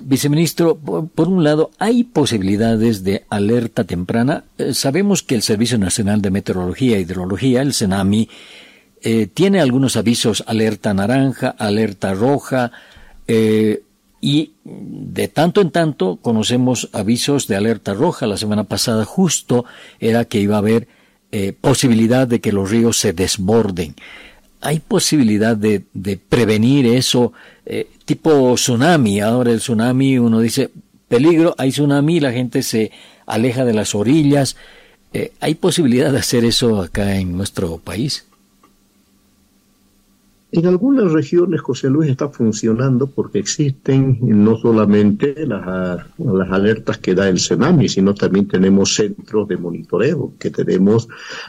Viceministro, 0.00 0.76
por, 0.76 1.28
un 1.28 1.44
lado, 1.44 1.70
¿hay 1.78 2.04
posibilidades 2.04 3.04
de 3.04 3.24
alerta 3.28 3.84
temprana? 3.84 4.44
Eh, 4.58 4.74
sabemos 4.74 5.22
que 5.22 5.34
el 5.34 5.42
Servicio 5.42 5.78
Nacional 5.78 6.22
de 6.22 6.30
Meteorología 6.30 6.96
e 6.96 7.00
Hidrología, 7.00 7.62
el 7.62 7.74
CENAMI, 7.74 8.28
eh, 9.02 9.26
tiene 9.26 9.60
algunos 9.60 9.96
avisos 9.96 10.42
alerta 10.46 10.94
naranja, 10.94 11.50
alerta 11.58 12.14
roja, 12.14 12.72
eh, 13.28 13.82
y 14.20 14.52
de 14.64 15.28
tanto 15.28 15.60
en 15.60 15.70
tanto 15.70 16.16
conocemos 16.16 16.88
avisos 16.94 17.46
de 17.46 17.56
alerta 17.56 17.92
roja. 17.92 18.26
La 18.26 18.38
semana 18.38 18.64
pasada 18.64 19.04
justo 19.04 19.66
era 20.00 20.24
que 20.24 20.40
iba 20.40 20.54
a 20.54 20.60
haber 20.60 20.88
posibilidad 21.60 22.28
de 22.28 22.40
que 22.40 22.52
los 22.52 22.70
ríos 22.70 22.98
se 22.98 23.12
desborden. 23.12 23.94
¿Hay 24.64 24.80
posibilidad 24.80 25.56
de, 25.56 25.84
prevenir 26.28 26.86
eso 26.86 27.34
eh, 27.66 27.86
tipo 28.06 28.54
tsunami? 28.54 29.20
Ahora 29.20 29.52
el 29.52 29.58
tsunami, 29.58 30.18
uno 30.18 30.40
dice, 30.40 30.70
peligro, 31.06 31.54
hay 31.58 31.70
tsunami, 31.70 32.18
la 32.18 32.32
gente 32.32 32.62
se 32.62 32.90
aleja 33.26 33.66
de 33.66 33.74
las 33.74 33.94
orillas. 33.94 34.56
Eh, 35.12 35.32
¿Hay 35.40 35.56
posibilidad 35.56 36.10
de 36.10 36.18
hacer 36.18 36.46
eso 36.46 36.80
acá 36.80 37.16
en 37.16 37.36
nuestro 37.36 37.76
país? 37.76 38.24
En 40.56 40.66
algunas 40.66 41.10
regiones, 41.10 41.62
José 41.62 41.90
Luis, 41.90 42.08
está 42.08 42.28
funcionando 42.28 43.08
porque 43.08 43.40
existen 43.40 44.18
no 44.20 44.56
solamente 44.56 45.34
las, 45.48 46.06
alertas 46.48 46.98
que 46.98 47.12
da 47.12 47.28
el 47.28 47.38
tsunami, 47.38 47.88
sino 47.88 48.14
también 48.14 48.46
tenemos 48.46 48.94
centros 48.94 49.48
de 49.48 49.56
monitoreo 49.56 50.34
que 50.38 50.50
tenemos 50.50 51.08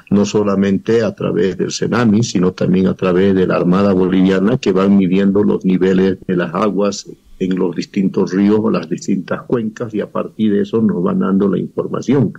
no 0.10 0.26
solamente 0.26 1.04
a 1.04 1.14
través 1.14 1.56
del 1.56 1.68
tsunami, 1.68 2.24
sino 2.24 2.54
también 2.54 2.88
a 2.88 2.96
través 2.96 3.36
de 3.36 3.46
la 3.46 3.58
Armada 3.58 3.94
Boliviana 3.94 4.58
que 4.58 4.72
van 4.72 4.98
midiendo 4.98 5.44
los 5.44 5.64
niveles 5.64 6.18
de 6.26 6.36
las 6.36 6.56
aguas 6.56 7.08
en 7.38 7.60
los 7.60 7.76
distintos 7.76 8.34
ríos 8.34 8.60
o 8.60 8.72
las 8.72 8.90
distintas 8.90 9.44
cuencas 9.44 9.94
y 9.94 10.02
a 10.02 10.10
partir 10.12 10.52
de 10.52 10.62
eso 10.62 10.82
nos 10.82 11.04
van 11.04 11.20
dando 11.20 11.48
la 11.48 11.60
información. 11.60 12.34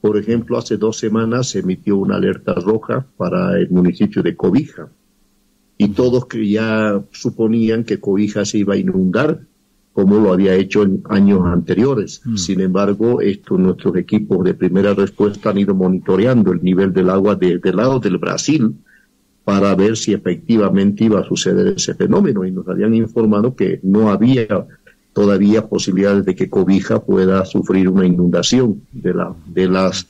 Por 0.00 0.16
ejemplo, 0.16 0.56
hace 0.56 0.78
dos 0.78 0.96
semanas 0.96 1.50
se 1.50 1.58
emitió 1.58 1.98
una 1.98 2.16
alerta 2.16 2.54
roja 2.54 3.04
para 3.18 3.58
el 3.58 3.68
municipio 3.68 4.22
de 4.22 4.34
Cobija 4.34 4.88
y 5.80 5.88
todos 5.88 6.26
que 6.26 6.46
ya 6.46 7.02
suponían 7.10 7.84
que 7.84 7.98
Cobija 7.98 8.44
se 8.44 8.58
iba 8.58 8.74
a 8.74 8.76
inundar 8.76 9.40
como 9.94 10.18
lo 10.18 10.30
había 10.30 10.54
hecho 10.54 10.82
en 10.82 11.02
años 11.08 11.40
anteriores. 11.46 12.20
Mm. 12.26 12.36
Sin 12.36 12.60
embargo, 12.60 13.22
esto, 13.22 13.56
nuestros 13.56 13.96
equipos 13.96 14.44
de 14.44 14.52
primera 14.52 14.92
respuesta 14.92 15.48
han 15.48 15.56
ido 15.56 15.74
monitoreando 15.74 16.52
el 16.52 16.62
nivel 16.62 16.92
del 16.92 17.08
agua 17.08 17.34
del 17.34 17.62
lado 17.74 17.98
del 17.98 18.18
Brasil 18.18 18.74
para 19.42 19.74
ver 19.74 19.96
si 19.96 20.12
efectivamente 20.12 21.04
iba 21.04 21.20
a 21.20 21.24
suceder 21.24 21.68
ese 21.68 21.94
fenómeno 21.94 22.44
y 22.44 22.50
nos 22.50 22.68
habían 22.68 22.94
informado 22.94 23.56
que 23.56 23.80
no 23.82 24.10
había 24.10 24.66
todavía 25.14 25.66
posibilidades 25.66 26.26
de 26.26 26.34
que 26.34 26.50
Cobija 26.50 27.00
pueda 27.00 27.46
sufrir 27.46 27.88
una 27.88 28.04
inundación 28.04 28.82
de, 28.92 29.14
la, 29.14 29.34
de 29.46 29.66
las 29.66 30.06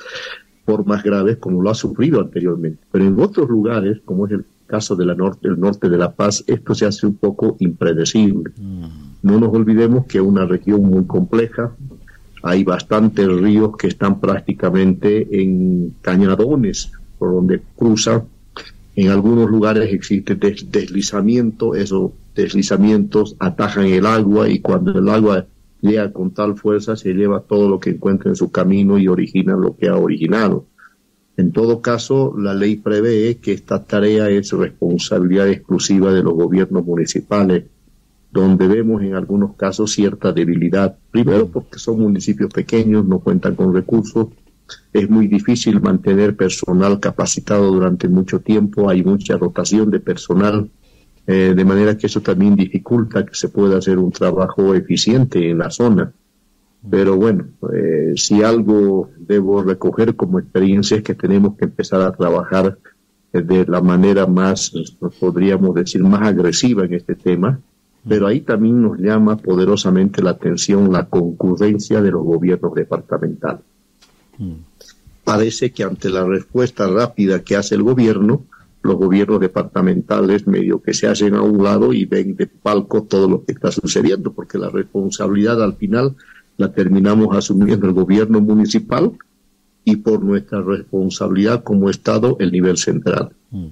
formas 0.67 1.05
graves 1.05 1.37
como 1.37 1.63
lo 1.63 1.71
ha 1.71 1.75
sufrido 1.75 2.21
anteriormente. 2.21 2.83
Pero 2.91 3.05
en 3.05 3.21
otros 3.21 3.49
lugares, 3.49 4.01
como 4.05 4.27
es 4.27 4.33
el 4.33 4.45
caso 4.71 4.95
del 4.95 5.17
norte, 5.17 5.49
norte 5.49 5.89
de 5.89 5.99
La 5.99 6.13
Paz, 6.13 6.45
esto 6.47 6.75
se 6.75 6.87
hace 6.87 7.07
un 7.07 7.17
poco 7.17 7.57
impredecible. 7.59 8.53
No 9.23 9.41
nos 9.41 9.53
olvidemos 9.53 10.07
que 10.07 10.19
es 10.19 10.25
una 10.25 10.47
región 10.47 10.83
muy 10.83 11.05
compleja, 11.05 11.73
hay 12.43 12.63
bastantes 12.63 13.29
ríos 13.29 13.77
que 13.77 13.89
están 13.89 14.21
prácticamente 14.21 15.43
en 15.43 15.95
cañadones 16.01 16.93
por 17.19 17.33
donde 17.33 17.61
cruzan. 17.77 18.23
En 18.97 19.09
algunos 19.09 19.51
lugares 19.51 19.93
existe 19.93 20.37
deslizamiento, 20.37 21.75
esos 21.75 22.13
deslizamientos 22.35 23.37
atajan 23.41 23.87
el 23.87 24.07
agua 24.07 24.49
y 24.49 24.61
cuando 24.61 24.99
el 24.99 25.09
agua 25.09 25.47
llega 25.83 26.13
con 26.13 26.31
tal 26.31 26.57
fuerza 26.57 26.97
se 26.97 27.13
lleva 27.13 27.41
todo 27.41 27.69
lo 27.69 27.81
que 27.81 27.91
encuentra 27.91 28.31
en 28.31 28.37
su 28.37 28.51
camino 28.51 28.99
y 28.99 29.09
origina 29.09 29.57
lo 29.57 29.77
que 29.77 29.89
ha 29.89 29.97
originado. 29.97 30.67
En 31.41 31.53
todo 31.53 31.81
caso, 31.81 32.35
la 32.37 32.53
ley 32.53 32.77
prevé 32.77 33.39
que 33.39 33.55
esta 33.55 33.83
tarea 33.83 34.29
es 34.29 34.53
responsabilidad 34.53 35.49
exclusiva 35.49 36.13
de 36.13 36.23
los 36.23 36.35
gobiernos 36.35 36.85
municipales, 36.85 37.65
donde 38.31 38.69
vemos 38.69 39.03
en 39.03 39.15
algunos 39.15 39.57
casos 39.57 39.91
cierta 39.91 40.35
debilidad. 40.35 40.99
Primero 41.11 41.49
porque 41.49 41.79
son 41.79 41.99
municipios 41.99 42.53
pequeños, 42.53 43.07
no 43.07 43.21
cuentan 43.21 43.55
con 43.55 43.73
recursos, 43.75 44.27
es 44.93 45.09
muy 45.09 45.29
difícil 45.29 45.81
mantener 45.81 46.37
personal 46.37 47.01
capacitado 47.01 47.73
durante 47.73 48.07
mucho 48.07 48.41
tiempo, 48.41 48.91
hay 48.91 49.03
mucha 49.03 49.39
rotación 49.39 49.91
de 49.91 50.01
personal, 50.01 50.69
eh, 51.27 51.55
de 51.57 51.65
manera 51.65 51.97
que 51.97 52.07
eso 52.07 52.21
también 52.21 52.55
dificulta 52.55 53.25
que 53.25 53.35
se 53.35 53.49
pueda 53.49 53.79
hacer 53.79 53.99
un 53.99 54.13
trabajo 54.13 54.75
eficiente 54.75 55.49
en 55.49 55.57
la 55.57 55.71
zona. 55.71 56.13
Pero 56.89 57.17
bueno, 57.17 57.47
eh, 57.75 58.15
si 58.17 58.43
algo 58.43 59.11
debo 59.19 59.63
recoger 59.63 60.17
como 60.17 60.39
experiencia 60.39 60.97
es 60.97 61.03
que 61.03 61.15
tenemos 61.15 61.57
que 61.57 61.67
empezar 61.67 62.01
a 62.01 62.13
trabajar 62.13 62.79
de 63.33 63.67
la 63.67 63.81
manera 63.81 64.27
más, 64.27 64.73
podríamos 65.21 65.75
decir, 65.75 66.03
más 66.03 66.23
agresiva 66.23 66.85
en 66.85 66.95
este 66.95 67.15
tema, 67.15 67.61
pero 68.09 68.27
ahí 68.27 68.41
también 68.41 68.83
nos 68.83 68.99
llama 68.99 69.37
poderosamente 69.37 70.23
la 70.23 70.31
atención 70.31 70.91
la 70.91 71.07
concurrencia 71.07 72.01
de 72.01 72.11
los 72.11 72.25
gobiernos 72.25 72.75
departamentales. 72.75 73.61
Mm. 74.39 74.53
Parece 75.23 75.71
que 75.71 75.85
ante 75.85 76.09
la 76.09 76.25
respuesta 76.25 76.89
rápida 76.89 77.45
que 77.45 77.57
hace 77.57 77.75
el 77.75 77.83
gobierno, 77.83 78.47
los 78.83 78.97
gobiernos 78.97 79.39
departamentales 79.39 80.47
medio 80.47 80.81
que 80.81 80.95
se 80.95 81.07
hacen 81.07 81.35
a 81.35 81.43
un 81.43 81.63
lado 81.63 81.93
y 81.93 82.07
ven 82.07 82.35
de 82.35 82.47
palco 82.47 83.03
todo 83.03 83.29
lo 83.29 83.45
que 83.45 83.53
está 83.53 83.71
sucediendo, 83.71 84.33
porque 84.33 84.57
la 84.57 84.71
responsabilidad 84.71 85.63
al 85.63 85.75
final 85.75 86.17
la 86.61 86.71
terminamos 86.71 87.35
asumiendo 87.35 87.87
el 87.87 87.95
gobierno 87.95 88.41
municipal 88.41 89.13
y 89.83 89.97
por 89.97 90.23
nuestra 90.23 90.61
responsabilidad 90.61 91.65
como 91.65 91.89
Estado 91.89 92.37
el 92.39 92.53
nivel 92.53 92.77
central. 92.77 93.31
Mm. 93.51 93.69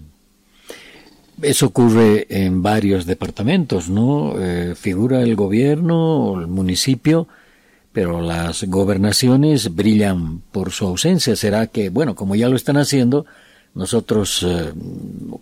Eso 1.43 1.67
ocurre 1.67 2.27
en 2.31 2.63
varios 2.63 3.05
departamentos, 3.05 3.91
¿no? 3.91 4.35
Eh, 4.39 4.75
figura 4.75 5.23
el 5.23 5.37
gobierno 5.37 6.41
el 6.41 6.49
municipio, 6.49 7.29
pero 7.93 8.23
las 8.23 8.65
gobernaciones 8.65 9.75
brillan 9.77 10.41
por 10.51 10.73
su 10.73 10.87
ausencia. 10.87 11.37
¿Será 11.37 11.67
que, 11.67 11.91
bueno, 11.91 12.15
como 12.15 12.35
ya 12.37 12.49
lo 12.49 12.57
están 12.57 12.79
haciendo, 12.79 13.27
nosotros 13.75 14.45
eh, 14.49 14.73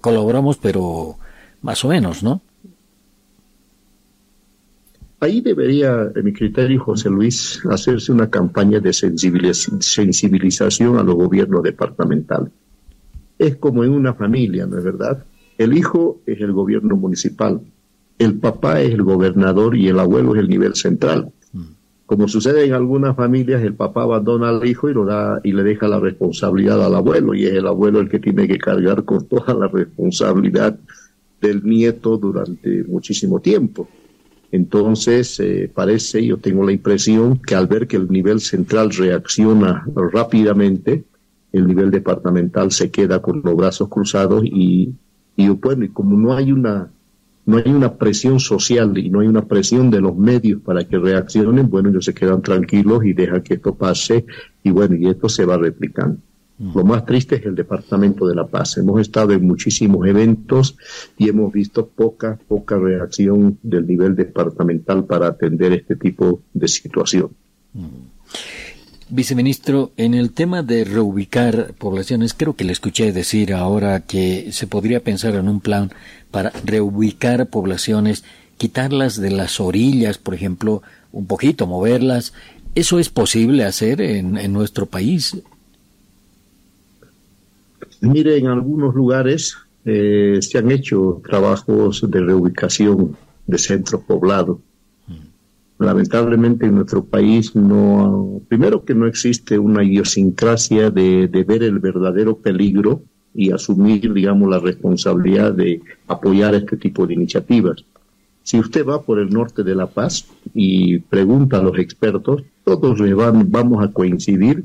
colaboramos, 0.00 0.58
pero 0.58 1.16
más 1.62 1.84
o 1.84 1.88
menos, 1.88 2.24
¿no? 2.24 2.42
Ahí 5.18 5.40
debería, 5.40 6.12
en 6.14 6.24
mi 6.24 6.32
criterio, 6.32 6.80
José 6.80 7.08
Luis, 7.08 7.62
hacerse 7.70 8.12
una 8.12 8.28
campaña 8.28 8.80
de 8.80 8.92
sensibilización 8.92 10.98
a 10.98 11.02
los 11.02 11.14
gobiernos 11.14 11.62
departamentales. 11.62 12.52
Es 13.38 13.56
como 13.56 13.84
en 13.84 13.92
una 13.92 14.12
familia, 14.12 14.66
¿no 14.66 14.76
es 14.76 14.84
verdad? 14.84 15.24
El 15.56 15.76
hijo 15.76 16.20
es 16.26 16.40
el 16.40 16.52
gobierno 16.52 16.96
municipal, 16.96 17.62
el 18.18 18.34
papá 18.34 18.82
es 18.82 18.92
el 18.92 19.02
gobernador 19.02 19.76
y 19.76 19.88
el 19.88 19.98
abuelo 19.98 20.34
es 20.34 20.40
el 20.40 20.48
nivel 20.48 20.74
central. 20.74 21.32
Mm. 21.52 21.62
Como 22.04 22.28
sucede 22.28 22.66
en 22.66 22.74
algunas 22.74 23.16
familias, 23.16 23.62
el 23.62 23.74
papá 23.74 24.02
abandona 24.02 24.50
al 24.50 24.66
hijo 24.66 24.90
y 24.90 24.94
lo 24.94 25.06
da 25.06 25.40
y 25.42 25.52
le 25.52 25.62
deja 25.62 25.88
la 25.88 25.98
responsabilidad 25.98 26.84
al 26.84 26.94
abuelo 26.94 27.34
y 27.34 27.46
es 27.46 27.54
el 27.54 27.66
abuelo 27.66 28.00
el 28.00 28.10
que 28.10 28.18
tiene 28.18 28.46
que 28.46 28.58
cargar 28.58 29.04
con 29.04 29.26
toda 29.26 29.54
la 29.54 29.68
responsabilidad 29.68 30.78
del 31.40 31.64
nieto 31.64 32.18
durante 32.18 32.84
muchísimo 32.84 33.40
tiempo. 33.40 33.88
Entonces, 34.52 35.38
eh, 35.40 35.70
parece, 35.72 36.24
yo 36.24 36.38
tengo 36.38 36.64
la 36.64 36.72
impresión 36.72 37.38
que 37.38 37.54
al 37.54 37.66
ver 37.66 37.86
que 37.86 37.96
el 37.96 38.08
nivel 38.08 38.40
central 38.40 38.90
reacciona 38.90 39.84
rápidamente, 40.12 41.04
el 41.52 41.66
nivel 41.66 41.90
departamental 41.90 42.70
se 42.70 42.90
queda 42.90 43.20
con 43.20 43.42
los 43.44 43.56
brazos 43.56 43.88
cruzados 43.88 44.44
y, 44.44 44.94
y 45.36 45.48
bueno, 45.48 45.84
y 45.84 45.88
como 45.88 46.16
no 46.16 46.34
hay 46.34 46.52
una 46.52 46.90
no 47.46 47.58
hay 47.58 47.70
una 47.70 47.94
presión 47.94 48.40
social 48.40 48.98
y 48.98 49.08
no 49.08 49.20
hay 49.20 49.28
una 49.28 49.44
presión 49.44 49.88
de 49.88 50.00
los 50.00 50.16
medios 50.16 50.60
para 50.62 50.82
que 50.82 50.98
reaccionen, 50.98 51.70
bueno, 51.70 51.90
ellos 51.90 52.04
se 52.04 52.12
quedan 52.12 52.42
tranquilos 52.42 53.04
y 53.04 53.12
dejan 53.12 53.42
que 53.42 53.54
esto 53.54 53.72
pase 53.76 54.26
y 54.64 54.70
bueno, 54.72 54.96
y 54.96 55.06
esto 55.06 55.28
se 55.28 55.44
va 55.44 55.56
replicando. 55.56 56.18
Mm. 56.58 56.76
Lo 56.76 56.84
más 56.84 57.04
triste 57.04 57.36
es 57.36 57.44
el 57.44 57.54
Departamento 57.54 58.26
de 58.26 58.34
la 58.34 58.46
Paz. 58.46 58.78
Hemos 58.78 59.00
estado 59.00 59.32
en 59.32 59.46
muchísimos 59.46 60.06
eventos 60.06 60.76
y 61.18 61.28
hemos 61.28 61.52
visto 61.52 61.86
poca, 61.86 62.38
poca 62.48 62.78
reacción 62.78 63.58
del 63.62 63.86
nivel 63.86 64.16
departamental 64.16 65.04
para 65.04 65.28
atender 65.28 65.72
este 65.72 65.96
tipo 65.96 66.42
de 66.54 66.68
situación. 66.68 67.30
Mm. 67.74 68.16
Viceministro, 69.08 69.92
en 69.96 70.14
el 70.14 70.32
tema 70.32 70.64
de 70.64 70.82
reubicar 70.82 71.74
poblaciones, 71.78 72.34
creo 72.34 72.56
que 72.56 72.64
le 72.64 72.72
escuché 72.72 73.12
decir 73.12 73.54
ahora 73.54 74.00
que 74.00 74.50
se 74.50 74.66
podría 74.66 74.98
pensar 74.98 75.36
en 75.36 75.48
un 75.48 75.60
plan 75.60 75.92
para 76.32 76.50
reubicar 76.64 77.46
poblaciones, 77.48 78.24
quitarlas 78.56 79.20
de 79.20 79.30
las 79.30 79.60
orillas, 79.60 80.18
por 80.18 80.34
ejemplo, 80.34 80.82
un 81.12 81.26
poquito, 81.26 81.68
moverlas. 81.68 82.32
¿Eso 82.74 82.98
es 82.98 83.08
posible 83.08 83.64
hacer 83.64 84.00
en, 84.00 84.36
en 84.38 84.52
nuestro 84.52 84.86
país? 84.86 85.36
Mire, 88.12 88.36
en 88.36 88.46
algunos 88.46 88.94
lugares 88.94 89.56
eh, 89.84 90.38
se 90.40 90.58
han 90.58 90.70
hecho 90.70 91.20
trabajos 91.24 92.04
de 92.10 92.20
reubicación 92.20 93.16
de 93.46 93.58
centros 93.58 94.02
poblados 94.02 94.58
lamentablemente 95.78 96.66
en 96.66 96.76
nuestro 96.76 97.04
país 97.04 97.54
no, 97.54 98.40
primero 98.48 98.84
que 98.84 98.94
no 98.94 99.06
existe 99.06 99.58
una 99.58 99.84
idiosincrasia 99.84 100.90
de, 100.90 101.28
de, 101.28 101.44
ver 101.44 101.62
el 101.62 101.78
verdadero 101.78 102.38
peligro 102.38 103.02
y 103.34 103.50
asumir, 103.52 104.12
digamos, 104.12 104.48
la 104.48 104.58
responsabilidad 104.58 105.52
de 105.52 105.82
apoyar 106.08 106.54
este 106.54 106.78
tipo 106.78 107.06
de 107.06 107.14
iniciativas. 107.14 107.84
Si 108.42 108.58
usted 108.58 108.86
va 108.86 109.02
por 109.02 109.18
el 109.18 109.28
norte 109.28 109.62
de 109.62 109.74
La 109.74 109.86
Paz 109.86 110.26
y 110.54 110.98
pregunta 111.00 111.58
a 111.58 111.62
los 111.62 111.78
expertos, 111.78 112.44
todos 112.64 112.98
van, 113.14 113.50
vamos 113.50 113.84
a 113.84 113.92
coincidir 113.92 114.64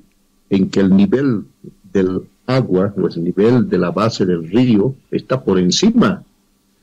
en 0.50 0.70
que 0.70 0.80
el 0.80 0.96
nivel 0.96 1.44
del 1.92 2.22
agua 2.48 2.94
o 2.98 3.08
el 3.08 3.24
nivel 3.24 3.70
de 3.70 3.78
la 3.78 3.92
base 3.92 4.26
del 4.26 4.48
río 4.48 4.96
está 5.12 5.44
por 5.44 5.60
encima 5.60 6.24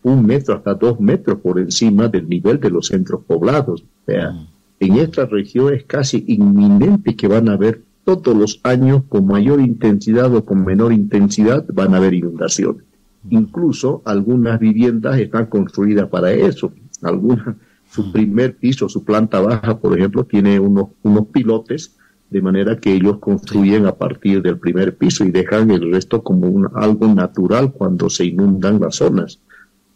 un 0.03 0.25
metro 0.25 0.55
hasta 0.55 0.75
dos 0.75 1.01
metros 1.01 1.39
por 1.41 1.59
encima 1.59 2.09
del 2.09 2.29
nivel 2.29 2.61
de 2.61 2.71
los 2.71 2.87
centros 2.87 3.23
poblados. 3.27 3.83
O 3.83 4.11
sea, 4.11 4.31
mm. 4.31 4.47
en 4.81 4.97
esta 4.97 5.27
región 5.27 5.75
es 5.75 5.85
casi 5.85 6.25
inminente 6.29 7.17
que 7.17 7.29
van 7.29 7.49
a 7.49 7.55
haber 7.55 7.83
todos 8.05 8.35
los 8.37 8.61
años 8.63 9.03
con 9.09 9.27
mayor 9.27 9.61
intensidad 9.61 10.35
o 10.35 10.45
con 10.45 10.65
menor 10.65 10.93
intensidad 10.93 11.65
van 11.73 11.95
a 11.95 11.99
haber 11.99 12.15
inundaciones. 12.15 12.85
Mm. 13.25 13.35
Incluso 13.35 14.03
algunas 14.05 14.59
viviendas 14.59 15.19
están 15.19 15.47
construidas 15.47 16.09
para 16.09 16.33
eso. 16.33 16.73
Algunas, 17.03 17.57
su 17.91 18.05
mm. 18.05 18.13
primer 18.13 18.57
piso, 18.57 18.89
su 18.89 19.05
planta 19.05 19.41
baja, 19.41 19.79
por 19.79 19.99
ejemplo, 19.99 20.25
tiene 20.25 20.59
unos, 20.61 20.89
unos 21.03 21.27
pilotes 21.27 21.98
de 22.31 22.43
manera 22.43 22.77
que 22.77 22.93
ellos 22.93 23.19
construyen 23.19 23.87
a 23.87 23.95
partir 23.95 24.43
del 24.43 24.59
primer 24.59 24.97
piso 24.97 25.25
y 25.25 25.31
dejan 25.31 25.71
el 25.71 25.91
resto 25.91 26.23
como 26.23 26.69
algo 26.75 27.09
natural 27.09 27.73
cuando 27.73 28.11
se 28.11 28.27
inundan 28.27 28.81
las 28.81 28.97
zonas. 28.97 29.39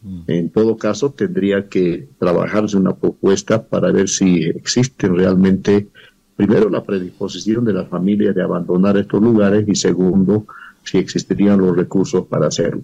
Mm. 0.02 0.22
En 0.26 0.50
todo 0.50 0.76
caso, 0.76 1.10
tendría 1.10 1.68
que 1.68 2.08
trabajarse 2.18 2.76
una 2.76 2.94
propuesta 2.94 3.62
para 3.62 3.92
ver 3.92 4.08
si 4.08 4.44
existe 4.44 5.08
realmente, 5.08 5.88
primero, 6.34 6.70
la 6.70 6.82
predisposición 6.82 7.64
de 7.64 7.74
la 7.74 7.84
familia 7.84 8.32
de 8.32 8.42
abandonar 8.42 8.96
estos 8.96 9.22
lugares 9.22 9.68
y 9.68 9.74
segundo, 9.74 10.46
si 10.82 10.98
existirían 10.98 11.58
los 11.58 11.76
recursos 11.76 12.26
para 12.26 12.46
hacerlo. 12.46 12.82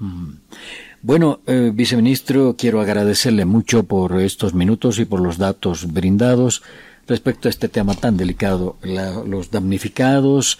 Mm. 0.00 0.30
Bueno, 1.00 1.40
eh, 1.46 1.70
viceministro, 1.72 2.56
quiero 2.58 2.80
agradecerle 2.80 3.44
mucho 3.44 3.84
por 3.84 4.18
estos 4.20 4.54
minutos 4.54 4.98
y 4.98 5.04
por 5.04 5.20
los 5.20 5.36
datos 5.36 5.92
brindados 5.92 6.62
respecto 7.06 7.48
a 7.48 7.50
este 7.50 7.68
tema 7.68 7.94
tan 7.94 8.16
delicado. 8.16 8.76
los 8.82 9.50
damnificados 9.50 10.58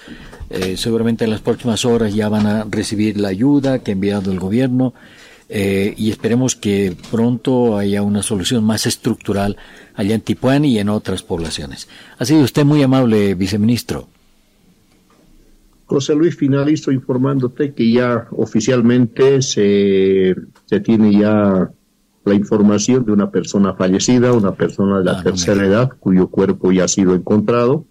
eh, 0.50 0.76
seguramente 0.76 1.24
en 1.24 1.30
las 1.30 1.40
próximas 1.40 1.84
horas 1.84 2.14
ya 2.14 2.28
van 2.28 2.46
a 2.46 2.64
recibir 2.64 3.18
la 3.18 3.28
ayuda 3.28 3.80
que 3.80 3.90
ha 3.90 3.94
enviado 3.94 4.30
el 4.30 4.38
gobierno 4.38 4.94
eh, 5.48 5.94
y 5.96 6.10
esperemos 6.10 6.56
que 6.56 6.96
pronto 7.10 7.76
haya 7.76 8.02
una 8.02 8.22
solución 8.22 8.64
más 8.64 8.86
estructural 8.86 9.56
allá 9.94 10.14
en 10.14 10.20
Tipuán 10.20 10.64
y 10.64 10.78
en 10.78 10.88
otras 10.88 11.22
poblaciones. 11.22 11.88
Ha 12.18 12.24
sido 12.24 12.42
usted 12.42 12.64
muy 12.64 12.82
amable, 12.82 13.34
viceministro. 13.34 14.08
José 15.86 16.14
Luis, 16.14 16.36
finalizo 16.36 16.90
informándote 16.92 17.74
que 17.74 17.92
ya 17.92 18.26
oficialmente 18.30 19.42
se, 19.42 20.34
se 20.64 20.80
tiene 20.80 21.18
ya 21.18 21.70
la 22.24 22.34
información 22.34 23.04
de 23.04 23.12
una 23.12 23.30
persona 23.30 23.74
fallecida, 23.74 24.32
una 24.32 24.52
persona 24.52 24.98
de 24.98 25.04
la 25.04 25.18
ah, 25.18 25.22
tercera 25.22 25.64
edad, 25.64 25.92
cuyo 26.00 26.28
cuerpo 26.28 26.72
ya 26.72 26.84
ha 26.84 26.88
sido 26.88 27.14
encontrado, 27.14 27.84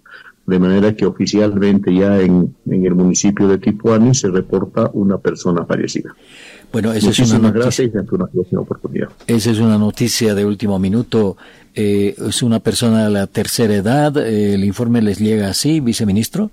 de 0.45 0.59
manera 0.59 0.95
que 0.95 1.05
oficialmente 1.05 1.93
ya 1.93 2.19
en, 2.19 2.55
en 2.65 2.85
el 2.85 2.95
municipio 2.95 3.47
de 3.47 3.57
Tipuani 3.57 4.13
se 4.13 4.29
reporta 4.29 4.89
una 4.93 5.17
persona 5.17 5.65
fallecida. 5.65 6.13
Bueno, 6.73 6.91
esa 6.91 7.11
es 7.11 7.19
una 7.31 7.51
noticia. 7.51 7.85
Esa 9.27 9.51
es 9.51 9.59
una 9.59 9.77
noticia 9.77 10.33
de 10.33 10.43
último 10.43 10.79
minuto. 10.79 11.37
Eh, 11.75 12.15
es 12.17 12.41
una 12.41 12.59
persona 12.59 13.05
de 13.05 13.11
la 13.11 13.27
tercera 13.27 13.75
edad. 13.75 14.17
Eh, 14.17 14.55
¿El 14.55 14.63
informe 14.63 15.01
les 15.03 15.19
llega 15.19 15.49
así, 15.49 15.79
viceministro? 15.79 16.49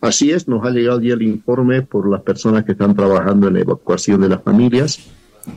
Así 0.00 0.32
es, 0.32 0.48
nos 0.48 0.64
ha 0.64 0.70
llegado 0.70 1.00
ya 1.00 1.14
el 1.14 1.22
informe 1.22 1.82
por 1.82 2.10
las 2.10 2.22
personas 2.22 2.64
que 2.64 2.72
están 2.72 2.96
trabajando 2.96 3.46
en 3.46 3.54
la 3.54 3.60
evacuación 3.60 4.20
de 4.20 4.28
las 4.28 4.42
familias. 4.42 5.00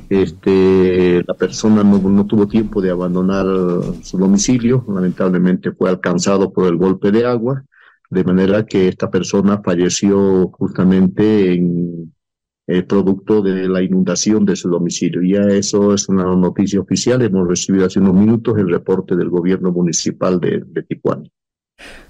Este, 0.09 1.23
la 1.25 1.33
persona 1.35 1.83
no, 1.83 1.97
no 1.97 2.25
tuvo 2.25 2.47
tiempo 2.47 2.81
de 2.81 2.91
abandonar 2.91 3.45
su 4.03 4.17
domicilio, 4.17 4.85
lamentablemente 4.87 5.71
fue 5.71 5.89
alcanzado 5.89 6.51
por 6.51 6.67
el 6.67 6.75
golpe 6.75 7.11
de 7.11 7.25
agua, 7.25 7.63
de 8.09 8.23
manera 8.23 8.65
que 8.65 8.87
esta 8.87 9.09
persona 9.09 9.61
falleció 9.63 10.49
justamente 10.49 11.53
en 11.53 12.13
eh, 12.67 12.83
producto 12.83 13.41
de 13.41 13.67
la 13.67 13.81
inundación 13.81 14.45
de 14.45 14.55
su 14.55 14.69
domicilio. 14.69 15.21
Ya 15.23 15.53
eso 15.53 15.93
es 15.93 16.07
una 16.07 16.23
noticia 16.23 16.79
oficial. 16.79 17.21
Hemos 17.21 17.47
recibido 17.47 17.85
hace 17.85 17.99
unos 17.99 18.13
minutos 18.13 18.57
el 18.57 18.69
reporte 18.69 19.15
del 19.15 19.29
gobierno 19.29 19.71
municipal 19.71 20.39
de, 20.39 20.63
de 20.65 20.83
Tijuana. 20.83 21.23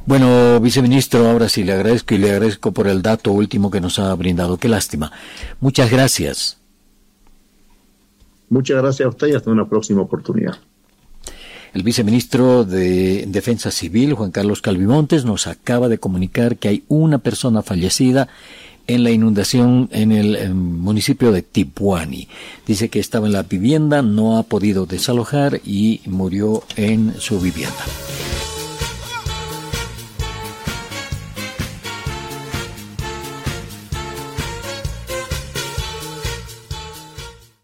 Bueno, 0.06 0.60
viceministro, 0.60 1.28
ahora 1.28 1.50
sí 1.50 1.64
le 1.64 1.74
agradezco 1.74 2.14
y 2.14 2.20
le 2.20 2.32
agradezco 2.32 2.72
por 2.74 2.88
el 2.88 3.02
dato 3.02 3.32
último 3.32 3.72
que 3.72 3.82
nos 3.82 3.98
ha 3.98 4.14
brindado. 4.14 4.58
Qué 4.58 4.68
lástima. 4.68 5.12
Muchas 5.60 5.90
gracias. 5.90 6.61
Muchas 8.52 8.82
gracias 8.82 9.06
a 9.06 9.10
usted 9.10 9.28
y 9.28 9.34
hasta 9.34 9.50
una 9.50 9.68
próxima 9.68 10.02
oportunidad. 10.02 10.58
El 11.74 11.84
viceministro 11.84 12.66
de 12.66 13.24
Defensa 13.30 13.72
Civil, 13.72 14.14
Juan 14.14 14.32
Carlos 14.32 14.62
Calvimontes, 14.62 15.24
nos 15.24 15.48
acaba 15.48 15.88
de 15.88 16.00
comunicar 16.00 16.58
que 16.58 16.68
hay 16.68 16.84
una 16.90 17.20
persona 17.20 17.62
fallecida 17.62 18.28
en 18.88 19.06
la 19.06 19.12
inundación 19.12 19.88
en 19.94 20.12
el 20.12 20.54
municipio 20.54 21.32
de 21.32 21.44
Tipuani. 21.44 22.28
Dice 22.68 22.90
que 22.90 23.00
estaba 23.00 23.28
en 23.28 23.34
la 23.34 23.44
vivienda, 23.44 24.02
no 24.02 24.38
ha 24.38 24.44
podido 24.44 24.86
desalojar 24.86 25.62
y 25.64 26.02
murió 26.06 26.64
en 26.76 27.14
su 27.20 27.40
vivienda. 27.40 27.86